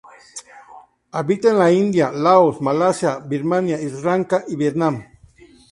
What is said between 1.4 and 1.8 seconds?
en la